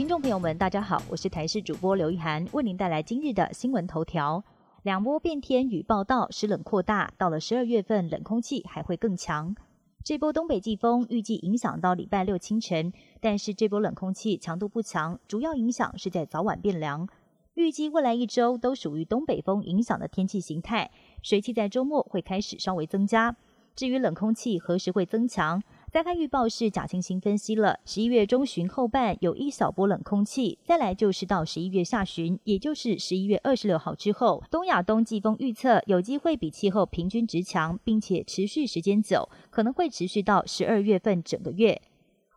[0.00, 4.42] 听众朋友们，大家好，我是台视主播刘一涵，为您带来今日的新闻头条。
[4.82, 9.54] 两波变天与报道，湿冷扩大，到了十二月份，冷空气还会更强。
[10.02, 12.90] 这波东北季风预计影响到礼拜六清晨，
[13.20, 17.06] 但是这波冷空气强度不强，主要影响是在早晚变凉。
[17.52, 20.90] 预计未来一周都属于东北风影响的天气形态，
[21.22, 23.36] 水汽在周末会开始稍微增加。
[23.76, 25.62] 至于冷空气何时会增强？
[25.92, 41.82] 再看预报是贾清新分析了，十一月中旬后半有一小波冷空气，再来就是到十一月下旬，也就是十一月二十六号之后，东亚东季风预测有机会比气候平均值强，并且持续时间久，可能会持续到十二月份整个月。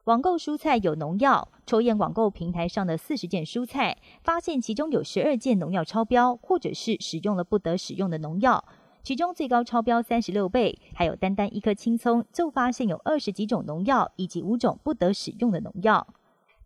[0.05, 8.65] 网购蔬菜有农药，抽验网购平台上的四十件蔬菜，发现其中有十二件农药超标，或者是使用了不得使用的农药。
[9.03, 16.07] 其中最高超标三十六倍，还有单单一颗青葱就发现有二十几种农药以及五种不得使用的农药。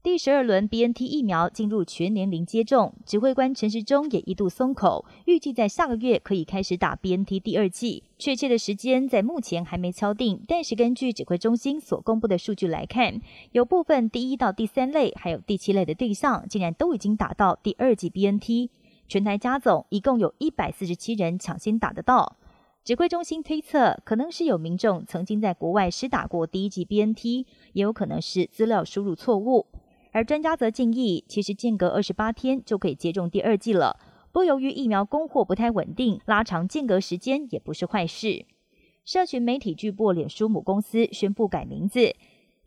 [0.04, 8.04] 第十二轮 BNT 疫苗进入全年龄接种，指挥官陈时中也一度松口，预计在下个月可以开始打 BNT 第二剂。
[8.20, 13.20] 确切的时间在目前还没敲定，但是根据指挥中心所公布的数据来看，
[13.52, 18.70] 有部分第一到第三类还有第七类的对象，竟然都已经打到第二剂 BNT。
[19.08, 22.38] 全台加总一共有一百四十七人抢先打得到。
[22.84, 29.68] 指挥中心推测，可能是有民众曾经在国外施打过第一剂 BNT，也有可能是资料输入错误。
[30.14, 34.00] 而专家则建议，其实间隔二十八天就可以接种第二剂了。
[34.32, 38.46] 不过由于疫苗供货不太稳定，拉长间隔时间也不是坏事。
[39.04, 42.16] 社群媒体巨擘脸书母公司宣布改名字。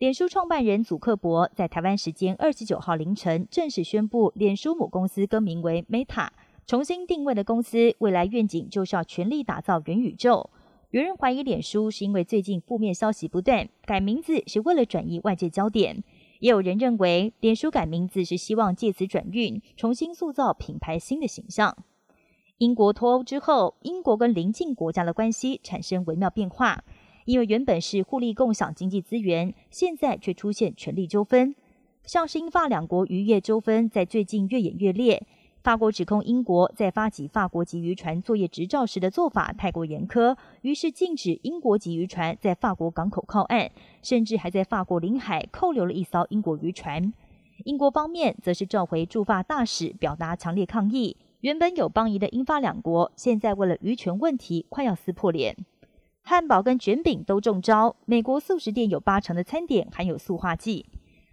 [0.00, 6.30] 脸书创办人祖克伯在台湾时间二十九号凌晨正式宣布，脸书母公司更名为 Meta，
[6.66, 10.48] 重新定位的公司未来愿景就是要全力打造元宇宙。
[10.88, 15.98] 有人怀疑脸书是因为最近负面消息不断，改名字是为了转移外界焦点；
[16.38, 21.76] 也有人认为脸书改名字是希望借此转运，重新塑造品牌新的形象。
[22.56, 26.84] 英国脱欧之后，英国跟邻近国家的关系产生微妙变化。
[27.25, 31.54] 因为原本是互利共享经济资源，现在却出现权力纠纷，
[32.04, 35.26] 像是英法两国渔业纠纷在最近越演越烈。
[35.62, 43.70] 法国指控英国在发给法国籍渔船作业执照时的做法太过严苛，于是禁止英国籍渔船在法国港口靠岸，
[44.02, 47.12] 甚至还在法国领海扣留了一艘英国渔船。
[47.64, 51.19] 英国方面则是召回驻法大使，表达强烈抗议。
[51.42, 55.54] 原本有邦谊的英法两国，现在为了渔权问题，快要撕破脸。
[56.22, 57.97] 汉堡跟卷饼都中招。
[58.04, 60.86] 美国素食店有八成的餐点含有塑化剂。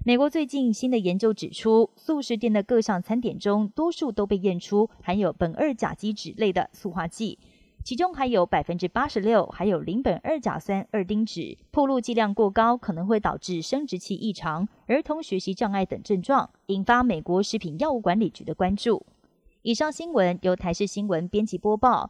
[0.03, 7.37] 美国最近新的研究指出，素食店的各项餐点中，多数都被验出含有苯二甲基酯类的塑化剂，
[7.83, 11.57] 其中还有百分之八十六含有邻苯二甲酸二丁酯。
[11.71, 19.05] 暴露剂量过高，可能会导致生殖器异常、儿童学习障碍等症状，引发美国食品药物管理局的关注。
[19.63, 22.09] 以上新闻由台视新闻编辑播报。